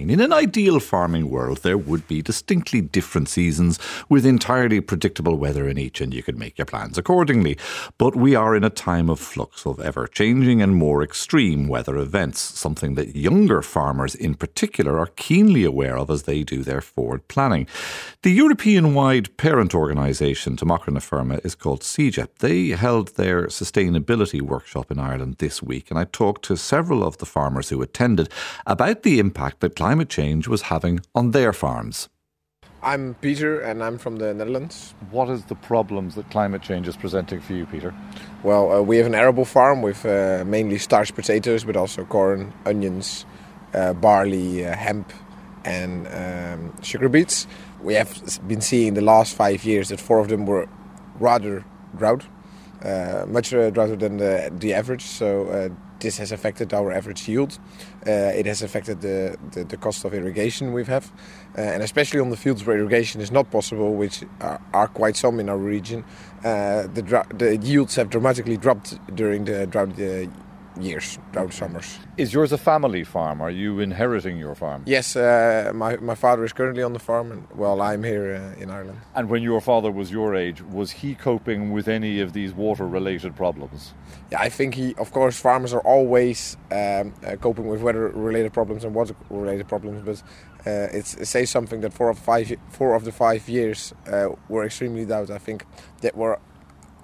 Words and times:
In 0.00 0.20
an 0.20 0.32
ideal 0.32 0.78
farming 0.78 1.28
world, 1.28 1.64
there 1.64 1.76
would 1.76 2.06
be 2.06 2.22
distinctly 2.22 2.80
different 2.80 3.28
seasons 3.28 3.80
with 4.08 4.24
entirely 4.24 4.80
predictable 4.80 5.34
weather 5.34 5.66
in 5.66 5.76
each, 5.76 6.00
and 6.00 6.14
you 6.14 6.22
could 6.22 6.38
make 6.38 6.56
your 6.56 6.66
plans 6.66 6.96
accordingly. 6.96 7.58
But 7.98 8.14
we 8.14 8.36
are 8.36 8.54
in 8.54 8.62
a 8.62 8.70
time 8.70 9.10
of 9.10 9.18
flux 9.18 9.66
of 9.66 9.80
ever 9.80 10.06
changing 10.06 10.62
and 10.62 10.76
more 10.76 11.02
extreme 11.02 11.66
weather 11.66 11.96
events, 11.96 12.38
something 12.40 12.94
that 12.94 13.16
younger 13.16 13.60
farmers 13.60 14.14
in 14.14 14.36
particular 14.36 15.00
are 15.00 15.08
keenly 15.16 15.64
aware 15.64 15.98
of 15.98 16.10
as 16.10 16.22
they 16.22 16.44
do 16.44 16.62
their 16.62 16.80
forward 16.80 17.26
planning. 17.26 17.66
The 18.22 18.30
European 18.30 18.94
wide 18.94 19.36
parent 19.36 19.74
organisation 19.74 20.56
to 20.58 20.64
Macra 20.64 20.92
na 20.92 21.00
Feirme 21.00 21.44
is 21.44 21.56
called 21.56 21.80
CEJA. 21.80 22.28
They 22.38 22.68
held 22.68 23.16
their 23.16 23.48
sustainability 23.48 24.40
workshop 24.40 24.92
in 24.92 25.00
Ireland 25.00 25.38
this 25.38 25.60
week, 25.60 25.90
and 25.90 25.98
I 25.98 26.04
talked 26.04 26.44
to 26.44 26.56
several 26.56 27.02
of 27.02 27.18
the 27.18 27.26
farmers 27.26 27.70
who 27.70 27.82
attended 27.82 28.28
about 28.64 29.02
the 29.02 29.18
impact 29.18 29.58
that 29.58 29.74
climate 29.74 29.87
change 30.08 30.48
was 30.48 30.62
having 30.62 31.00
on 31.14 31.30
their 31.30 31.52
farms. 31.52 32.08
I'm 32.82 33.14
Peter 33.14 33.60
and 33.60 33.82
I'm 33.82 33.98
from 33.98 34.16
the 34.16 34.32
Netherlands. 34.32 34.94
What 35.10 35.28
is 35.28 35.44
the 35.46 35.56
problems 35.56 36.14
that 36.14 36.30
climate 36.30 36.62
change 36.62 36.86
is 36.86 36.96
presenting 36.96 37.40
for 37.40 37.52
you, 37.52 37.66
Peter? 37.66 37.92
Well, 38.44 38.72
uh, 38.72 38.82
we 38.82 38.98
have 38.98 39.06
an 39.06 39.14
arable 39.14 39.44
farm 39.44 39.82
with 39.82 40.06
uh, 40.06 40.44
mainly 40.46 40.78
starch 40.78 41.12
potatoes, 41.14 41.64
but 41.64 41.76
also 41.76 42.04
corn, 42.04 42.52
onions, 42.64 43.26
uh, 43.74 43.94
barley, 43.94 44.64
uh, 44.64 44.76
hemp, 44.76 45.12
and 45.64 46.06
um, 46.06 46.82
sugar 46.82 47.08
beets. 47.08 47.48
We 47.82 47.94
have 47.94 48.40
been 48.46 48.60
seeing 48.60 48.94
the 48.94 49.02
last 49.02 49.34
five 49.34 49.64
years 49.64 49.88
that 49.88 50.00
four 50.00 50.20
of 50.20 50.28
them 50.28 50.46
were 50.46 50.68
rather 51.18 51.64
drought, 51.96 52.24
uh, 52.84 53.24
much 53.26 53.52
uh, 53.52 53.70
droughter 53.70 53.96
than 53.96 54.18
the, 54.18 54.52
the 54.56 54.74
average. 54.74 55.02
So 55.02 55.72
this 56.00 56.18
has 56.18 56.32
affected 56.32 56.72
our 56.72 56.92
average 56.92 57.28
yield. 57.28 57.58
Uh, 58.06 58.10
it 58.10 58.46
has 58.46 58.62
affected 58.62 59.00
the, 59.00 59.36
the, 59.52 59.64
the, 59.64 59.76
cost 59.76 60.04
of 60.04 60.14
irrigation 60.14 60.72
we 60.72 60.84
have, 60.84 61.10
uh, 61.56 61.60
and 61.60 61.82
especially 61.82 62.20
on 62.20 62.30
the 62.30 62.36
fields 62.36 62.64
where 62.64 62.78
irrigation 62.78 63.20
is 63.20 63.30
not 63.30 63.50
possible, 63.50 63.94
which 63.94 64.24
are, 64.40 64.60
are 64.72 64.88
quite 64.88 65.16
some 65.16 65.40
in 65.40 65.48
our 65.48 65.58
region. 65.58 66.04
Uh, 66.44 66.82
the, 66.82 67.26
the 67.34 67.56
yields 67.56 67.96
have 67.96 68.10
dramatically 68.10 68.56
dropped 68.56 68.98
during 69.14 69.44
the 69.44 69.66
drought 69.66 69.96
years, 70.82 71.18
drought 71.32 71.52
summers. 71.52 71.98
Is 72.16 72.32
yours 72.32 72.52
a 72.52 72.58
family 72.58 73.04
farm? 73.04 73.40
Are 73.40 73.50
you 73.50 73.80
inheriting 73.80 74.38
your 74.38 74.54
farm? 74.54 74.82
Yes, 74.86 75.16
uh, 75.16 75.72
my, 75.74 75.96
my 75.96 76.14
father 76.14 76.44
is 76.44 76.52
currently 76.52 76.82
on 76.82 76.92
the 76.92 76.98
farm, 76.98 77.32
and 77.32 77.46
well, 77.54 77.80
I'm 77.80 78.04
here 78.04 78.34
uh, 78.34 78.60
in 78.62 78.70
Ireland. 78.70 79.00
And 79.14 79.28
when 79.28 79.42
your 79.42 79.60
father 79.60 79.90
was 79.90 80.10
your 80.10 80.34
age, 80.34 80.62
was 80.62 80.90
he 80.90 81.14
coping 81.14 81.72
with 81.72 81.88
any 81.88 82.20
of 82.20 82.32
these 82.32 82.52
water 82.52 82.86
related 82.86 83.36
problems? 83.36 83.94
Yeah, 84.30 84.40
I 84.40 84.48
think 84.48 84.74
he, 84.74 84.94
of 84.94 85.12
course, 85.12 85.40
farmers 85.40 85.72
are 85.72 85.80
always 85.80 86.56
um, 86.70 87.14
uh, 87.26 87.36
coping 87.36 87.66
with 87.66 87.82
weather 87.82 88.08
related 88.08 88.52
problems 88.52 88.84
and 88.84 88.94
water 88.94 89.14
related 89.30 89.68
problems, 89.68 90.02
but 90.04 90.22
uh, 90.66 90.88
it 90.92 91.06
says 91.06 91.50
something 91.50 91.80
that 91.80 91.92
four 91.92 92.10
of, 92.10 92.18
five, 92.18 92.52
four 92.70 92.94
of 92.94 93.04
the 93.04 93.12
five 93.12 93.48
years 93.48 93.94
uh, 94.06 94.28
were 94.48 94.64
extremely 94.64 95.04
drought. 95.04 95.30
I 95.30 95.38
think 95.38 95.64
that 96.00 96.16
were 96.16 96.38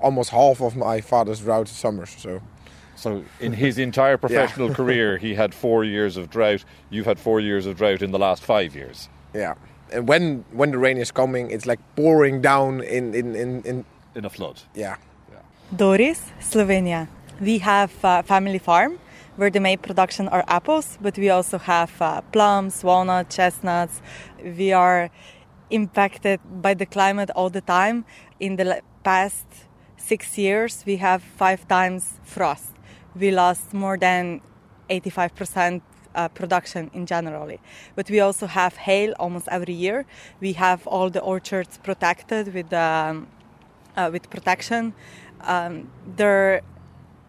almost 0.00 0.30
half 0.30 0.60
of 0.60 0.76
my 0.76 1.00
father's 1.00 1.40
drought 1.40 1.68
summers. 1.68 2.10
So 2.16 2.40
so 3.00 3.24
in 3.40 3.52
his 3.54 3.78
entire 3.78 4.18
professional 4.18 4.68
yeah. 4.68 4.74
career, 4.74 5.16
he 5.16 5.34
had 5.34 5.54
four 5.54 5.84
years 5.84 6.18
of 6.18 6.28
drought. 6.28 6.64
You've 6.90 7.06
had 7.06 7.18
four 7.18 7.40
years 7.40 7.64
of 7.66 7.76
drought 7.76 8.02
in 8.02 8.10
the 8.10 8.18
last 8.18 8.42
five 8.42 8.74
years. 8.74 9.08
Yeah, 9.34 9.54
and 9.90 10.06
when 10.06 10.44
when 10.52 10.70
the 10.70 10.78
rain 10.78 10.98
is 10.98 11.10
coming, 11.10 11.50
it's 11.50 11.64
like 11.64 11.80
pouring 11.96 12.42
down 12.42 12.82
in 12.82 13.14
in 13.14 13.34
in 13.34 13.62
in, 13.62 13.84
in 14.14 14.24
a 14.24 14.30
flood. 14.30 14.60
Yeah. 14.74 14.96
yeah. 15.32 15.38
Doris, 15.74 16.20
Slovenia. 16.40 17.08
We 17.40 17.58
have 17.58 17.92
a 18.02 18.22
family 18.22 18.58
farm 18.58 18.98
where 19.36 19.50
the 19.50 19.60
main 19.60 19.78
production 19.78 20.28
are 20.28 20.44
apples, 20.46 20.98
but 21.00 21.16
we 21.16 21.30
also 21.30 21.56
have 21.56 21.92
uh, 22.02 22.20
plums, 22.32 22.84
walnuts, 22.84 23.34
chestnuts. 23.34 24.02
We 24.44 24.72
are 24.72 25.10
impacted 25.70 26.40
by 26.60 26.74
the 26.74 26.84
climate 26.84 27.30
all 27.34 27.48
the 27.48 27.62
time. 27.62 28.04
In 28.40 28.56
the 28.56 28.82
past 29.04 29.46
six 29.96 30.36
years, 30.36 30.84
we 30.86 30.96
have 30.96 31.22
five 31.22 31.66
times 31.66 32.20
frost 32.24 32.74
we 33.14 33.30
lost 33.30 33.72
more 33.74 33.96
than 33.96 34.40
85% 34.88 35.82
uh, 36.14 36.28
production 36.28 36.90
in 36.92 37.06
generally. 37.06 37.60
But 37.94 38.10
we 38.10 38.20
also 38.20 38.46
have 38.46 38.76
hail 38.76 39.14
almost 39.18 39.48
every 39.48 39.74
year. 39.74 40.06
We 40.40 40.52
have 40.54 40.86
all 40.86 41.10
the 41.10 41.20
orchards 41.20 41.78
protected 41.78 42.52
with 42.54 42.72
um, 42.72 43.28
uh, 43.96 44.10
with 44.12 44.30
protection. 44.30 44.94
Um, 45.42 45.90
there, 46.16 46.62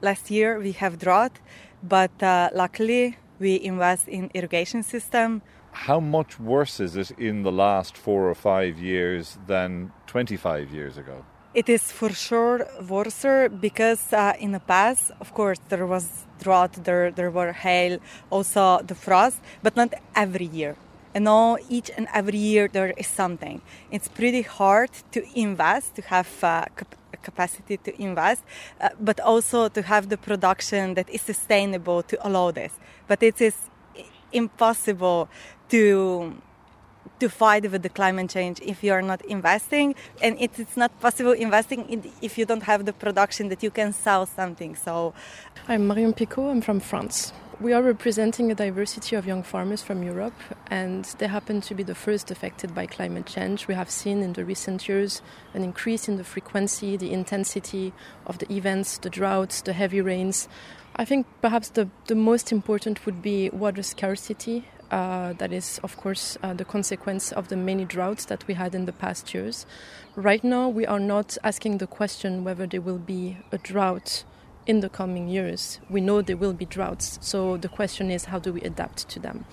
last 0.00 0.30
year 0.30 0.58
we 0.58 0.72
have 0.72 0.98
drought, 0.98 1.40
but 1.82 2.22
uh, 2.22 2.50
luckily 2.54 3.16
we 3.38 3.60
invest 3.60 4.08
in 4.08 4.30
irrigation 4.34 4.82
system. 4.82 5.42
How 5.72 6.00
much 6.00 6.40
worse 6.40 6.80
is 6.80 6.96
it 6.96 7.10
in 7.12 7.42
the 7.42 7.52
last 7.52 7.96
four 7.96 8.28
or 8.28 8.34
five 8.34 8.78
years 8.78 9.38
than 9.46 9.92
25 10.06 10.72
years 10.72 10.96
ago? 10.96 11.24
It 11.54 11.68
is 11.68 11.90
for 11.90 12.10
sure 12.10 12.66
worse 12.88 13.48
because 13.60 14.12
uh, 14.12 14.34
in 14.38 14.52
the 14.52 14.60
past, 14.60 15.12
of 15.18 15.32
course, 15.32 15.58
there 15.70 15.86
was 15.86 16.26
drought, 16.38 16.72
there 16.84 17.10
there 17.10 17.30
were 17.30 17.52
hail, 17.52 17.98
also 18.30 18.82
the 18.82 18.94
frost, 18.94 19.40
but 19.62 19.74
not 19.74 19.94
every 20.14 20.44
year. 20.44 20.76
And 21.14 21.24
now 21.24 21.56
each 21.70 21.90
and 21.96 22.06
every 22.12 22.38
year 22.38 22.68
there 22.68 22.92
is 22.98 23.06
something. 23.06 23.62
It's 23.90 24.08
pretty 24.08 24.42
hard 24.42 24.90
to 25.12 25.24
invest, 25.34 25.94
to 25.96 26.02
have 26.02 26.28
uh, 26.44 26.66
capacity 27.22 27.78
to 27.78 27.92
invest, 28.00 28.44
uh, 28.80 28.90
but 29.00 29.18
also 29.18 29.68
to 29.70 29.82
have 29.82 30.10
the 30.10 30.18
production 30.18 30.94
that 30.94 31.08
is 31.08 31.22
sustainable 31.22 32.02
to 32.02 32.16
allow 32.26 32.50
this. 32.50 32.72
But 33.06 33.22
it 33.22 33.40
is 33.40 33.56
impossible 34.32 35.30
to 35.70 36.34
to 37.20 37.28
fight 37.28 37.70
with 37.70 37.82
the 37.82 37.88
climate 37.88 38.30
change 38.30 38.60
if 38.60 38.82
you 38.82 38.92
are 38.92 39.02
not 39.02 39.24
investing 39.26 39.94
and 40.22 40.36
it's 40.40 40.76
not 40.76 40.90
possible 41.00 41.32
investing 41.32 42.02
if 42.22 42.38
you 42.38 42.44
don't 42.44 42.62
have 42.64 42.84
the 42.84 42.92
production 42.92 43.48
that 43.48 43.62
you 43.62 43.70
can 43.70 43.92
sell 43.92 44.26
something 44.26 44.74
so 44.74 45.14
i'm 45.68 45.86
marion 45.86 46.12
picot 46.12 46.50
i'm 46.50 46.60
from 46.60 46.80
france 46.80 47.32
we 47.60 47.72
are 47.72 47.82
representing 47.82 48.52
a 48.52 48.54
diversity 48.54 49.16
of 49.16 49.26
young 49.26 49.42
farmers 49.42 49.82
from 49.82 50.04
Europe, 50.04 50.40
and 50.68 51.04
they 51.18 51.26
happen 51.26 51.60
to 51.62 51.74
be 51.74 51.82
the 51.82 51.94
first 51.94 52.30
affected 52.30 52.72
by 52.72 52.86
climate 52.86 53.26
change. 53.26 53.66
We 53.66 53.74
have 53.74 53.90
seen 53.90 54.22
in 54.22 54.34
the 54.34 54.44
recent 54.44 54.88
years 54.88 55.22
an 55.54 55.64
increase 55.64 56.08
in 56.08 56.18
the 56.18 56.24
frequency, 56.24 56.96
the 56.96 57.12
intensity 57.12 57.92
of 58.26 58.38
the 58.38 58.52
events, 58.52 58.98
the 58.98 59.10
droughts, 59.10 59.60
the 59.60 59.72
heavy 59.72 60.00
rains. 60.00 60.46
I 60.94 61.04
think 61.04 61.26
perhaps 61.42 61.70
the, 61.70 61.88
the 62.06 62.14
most 62.14 62.52
important 62.52 63.04
would 63.04 63.22
be 63.22 63.50
water 63.50 63.82
scarcity 63.82 64.68
uh, 64.90 65.32
that 65.34 65.52
is, 65.52 65.80
of 65.82 65.96
course, 65.96 66.38
uh, 66.42 66.54
the 66.54 66.64
consequence 66.64 67.32
of 67.32 67.48
the 67.48 67.56
many 67.56 67.84
droughts 67.84 68.24
that 68.26 68.46
we 68.46 68.54
had 68.54 68.74
in 68.74 68.86
the 68.86 68.92
past 68.92 69.34
years. 69.34 69.66
Right 70.16 70.42
now, 70.42 70.68
we 70.68 70.86
are 70.86 71.00
not 71.00 71.36
asking 71.44 71.78
the 71.78 71.86
question 71.86 72.44
whether 72.44 72.66
there 72.66 72.80
will 72.80 72.98
be 72.98 73.38
a 73.52 73.58
drought 73.58 74.24
in 74.66 74.80
the 74.80 74.88
coming 74.88 75.28
years. 75.28 75.80
We 75.88 76.00
know 76.00 76.22
there 76.22 76.36
will 76.36 76.52
be 76.52 76.64
droughts, 76.64 77.18
so 77.22 77.56
the 77.56 77.68
question 77.68 78.10
is 78.10 78.26
how 78.26 78.38
do 78.38 78.52
we 78.52 78.60
adapt 78.62 79.08
to 79.10 79.18
them? 79.18 79.44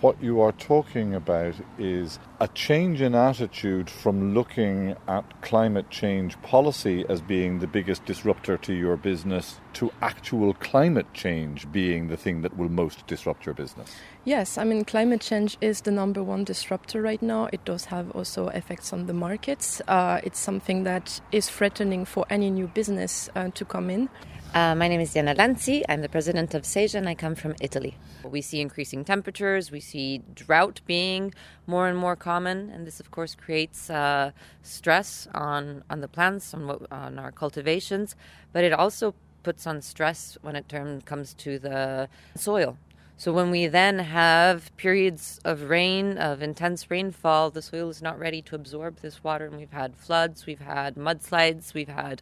What 0.00 0.22
you 0.22 0.40
are 0.40 0.52
talking 0.52 1.14
about 1.14 1.56
is 1.78 2.18
a 2.40 2.48
change 2.48 3.02
in 3.02 3.14
attitude 3.14 3.90
from 3.90 4.32
looking 4.32 4.96
at 5.06 5.42
climate 5.42 5.90
change 5.90 6.40
policy 6.40 7.04
as 7.10 7.20
being 7.20 7.58
the 7.58 7.66
biggest 7.66 8.06
disruptor 8.06 8.56
to 8.56 8.72
your 8.72 8.96
business 8.96 9.60
to 9.74 9.92
actual 10.00 10.54
climate 10.54 11.12
change 11.12 11.70
being 11.70 12.08
the 12.08 12.16
thing 12.16 12.40
that 12.40 12.56
will 12.56 12.70
most 12.70 13.06
disrupt 13.08 13.44
your 13.44 13.54
business. 13.54 13.94
Yes, 14.24 14.56
I 14.56 14.64
mean, 14.64 14.86
climate 14.86 15.20
change 15.20 15.58
is 15.60 15.82
the 15.82 15.90
number 15.90 16.22
one 16.22 16.44
disruptor 16.44 17.02
right 17.02 17.20
now. 17.20 17.50
It 17.52 17.62
does 17.66 17.84
have 17.84 18.10
also 18.12 18.48
effects 18.48 18.94
on 18.94 19.04
the 19.04 19.12
markets. 19.12 19.82
Uh, 19.86 20.22
it's 20.24 20.38
something 20.38 20.84
that 20.84 21.20
is 21.30 21.50
threatening 21.50 22.06
for 22.06 22.24
any 22.30 22.48
new 22.48 22.68
business 22.68 23.28
uh, 23.36 23.50
to 23.50 23.66
come 23.66 23.90
in. 23.90 24.08
Uh, 24.52 24.74
my 24.74 24.88
name 24.88 25.00
is 25.00 25.14
Diana 25.14 25.32
Lenzi. 25.32 25.84
I'm 25.88 26.02
the 26.02 26.08
president 26.08 26.54
of 26.54 26.62
CEJA 26.62 26.96
and 26.96 27.08
I 27.08 27.14
come 27.14 27.36
from 27.36 27.54
Italy. 27.60 27.94
We 28.24 28.40
see 28.40 28.60
increasing 28.60 29.04
temperatures, 29.04 29.70
we 29.70 29.78
see 29.78 30.22
drought 30.34 30.80
being 30.86 31.32
more 31.68 31.86
and 31.86 31.96
more 31.96 32.16
common, 32.16 32.68
and 32.68 32.84
this, 32.84 32.98
of 32.98 33.12
course, 33.12 33.36
creates 33.36 33.88
uh, 33.90 34.32
stress 34.64 35.28
on, 35.34 35.84
on 35.88 36.00
the 36.00 36.08
plants, 36.08 36.52
on, 36.52 36.66
what, 36.66 36.90
on 36.90 37.16
our 37.16 37.30
cultivations, 37.30 38.16
but 38.52 38.64
it 38.64 38.72
also 38.72 39.14
puts 39.44 39.68
on 39.68 39.82
stress 39.82 40.36
when 40.42 40.56
it 40.56 40.68
term, 40.68 41.00
comes 41.02 41.32
to 41.34 41.60
the 41.60 42.08
soil. 42.34 42.76
So 43.18 43.32
when 43.32 43.52
we 43.52 43.68
then 43.68 44.00
have 44.00 44.76
periods 44.76 45.40
of 45.44 45.70
rain, 45.70 46.18
of 46.18 46.42
intense 46.42 46.90
rainfall, 46.90 47.50
the 47.50 47.62
soil 47.62 47.88
is 47.88 48.02
not 48.02 48.18
ready 48.18 48.42
to 48.42 48.56
absorb 48.56 48.96
this 48.96 49.22
water, 49.22 49.46
and 49.46 49.58
we've 49.58 49.70
had 49.70 49.94
floods, 49.94 50.44
we've 50.44 50.58
had 50.58 50.96
mudslides, 50.96 51.72
we've 51.72 51.88
had 51.88 52.20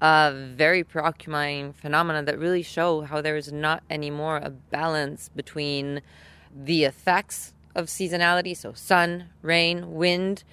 uh, 0.00 0.32
very 0.34 0.84
preoccupying 0.84 1.72
phenomena 1.72 2.22
that 2.22 2.38
really 2.38 2.62
show 2.62 3.02
how 3.02 3.20
there 3.20 3.36
is 3.36 3.52
not 3.52 3.82
anymore 3.88 4.36
a 4.36 4.50
balance 4.50 5.30
between 5.34 6.02
the 6.54 6.84
effects 6.84 7.54
of 7.74 7.86
seasonality, 7.86 8.56
so 8.56 8.72
sun, 8.72 9.28
rain, 9.42 9.94
wind, 9.94 10.44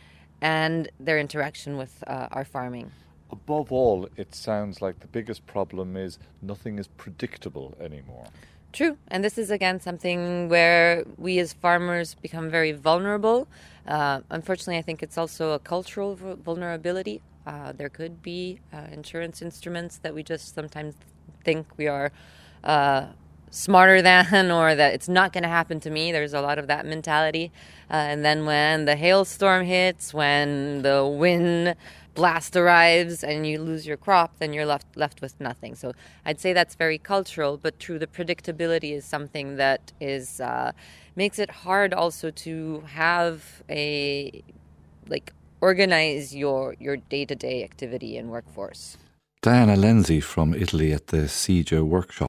and 0.42 0.90
their 1.00 1.18
interaction 1.18 1.78
with 1.78 2.04
uh, 2.08 2.28
our 2.32 2.46
farming. 2.46 2.92
Above 3.32 3.72
all, 3.72 4.08
it 4.18 4.36
sounds 4.36 4.82
like 4.82 5.00
the 5.00 5.08
biggest 5.08 5.46
problem 5.48 5.98
is 5.98 6.20
nothing 6.42 6.78
is 6.78 6.88
predictable 6.88 7.76
anymore. 7.80 8.28
True. 8.74 8.98
And 9.08 9.24
this 9.24 9.38
is, 9.38 9.52
again, 9.52 9.80
something 9.80 10.50
where 10.50 11.04
we 11.18 11.40
as 11.40 11.54
farmers 11.54 12.16
become 12.16 12.50
very 12.50 12.72
vulnerable. 12.72 13.48
Uh, 13.88 14.22
unfortunately, 14.30 14.78
I 14.78 14.82
think 14.82 15.02
it's 15.02 15.18
also 15.18 15.52
a 15.52 15.60
cultural 15.60 16.16
vulnerability. 16.16 17.22
Uh, 17.46 17.72
there 17.74 17.90
could 17.90 18.22
be 18.22 18.60
uh, 18.74 18.88
insurance 18.92 19.42
instruments 19.42 19.98
that 19.98 20.14
we 20.14 20.24
just 20.24 20.56
sometimes 20.56 20.96
think 21.44 21.68
we 21.78 21.88
are 21.88 22.12
uh, 22.64 23.08
smarter 23.50 24.02
than 24.10 24.52
or 24.52 24.76
that 24.76 24.94
it's 24.94 25.10
not 25.10 25.34
going 25.34 25.44
to 25.44 25.50
happen 25.50 25.80
to 25.82 25.90
me. 25.90 26.12
There's 26.12 26.34
a 26.34 26.42
lot 26.42 26.58
of 26.58 26.68
that 26.68 26.86
mentality. 26.86 27.52
Uh, 27.90 27.96
and 27.96 28.26
then 28.26 28.46
when 28.46 28.86
the 28.86 28.96
hailstorm 28.96 29.66
hits, 29.66 30.14
when 30.14 30.82
the 30.82 31.06
wind 31.06 31.76
blast 32.16 32.56
arrives 32.56 33.24
and 33.24 33.46
you 33.48 33.60
lose 33.60 33.88
your 33.88 33.98
crop, 33.98 34.38
then 34.40 34.54
you're 34.54 34.66
left 34.66 34.86
left 34.96 35.22
with 35.22 35.40
nothing. 35.40 35.76
So 35.76 35.94
I'd 36.26 36.40
say 36.40 36.54
that's 36.54 36.76
very 36.76 36.98
cultural, 36.98 37.58
but 37.58 37.80
true. 37.80 38.00
The 38.00 38.08
predictability 38.08 38.94
is 38.94 39.06
something 39.06 39.58
that 39.58 39.92
is 40.00 40.40
uh, 40.40 40.72
makes 41.16 41.40
it 41.40 41.50
hard 41.50 41.94
also 41.94 42.32
to 42.32 42.84
have 42.88 43.64
a 43.70 44.44
like 45.08 45.34
organize 45.64 46.36
your 46.36 46.76
your 46.86 46.98
day 47.14 47.24
to 47.26 47.36
day 47.36 47.64
activity 47.64 48.18
and 48.20 48.28
workforce. 48.30 48.98
Diana 49.42 49.76
Lenzi 49.76 50.22
from 50.22 50.54
Italy 50.54 50.94
at 50.94 51.08
the 51.08 51.24
CEJA 51.28 51.82
workshop. 51.84 52.22